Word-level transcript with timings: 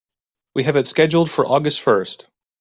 We 0.55 0.63
have 0.63 0.77
it 0.77 0.87
scheduled 0.87 1.29
for 1.29 1.45
August 1.45 1.79
first. 1.81 2.25